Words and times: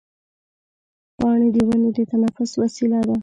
پاڼې 1.17 1.47
د 1.55 1.57
ونې 1.67 1.89
د 1.97 1.99
تنفس 2.11 2.51
وسیله 2.61 2.99
ده. 3.07 3.15